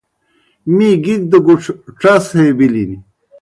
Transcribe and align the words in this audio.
می 0.75 0.89
گِک 1.03 1.21
دہ 1.31 1.37
گُڇھ 1.45 1.67
ڇَس 1.99 2.25
ہے 2.37 2.45
بِلِن۔ 2.57 2.91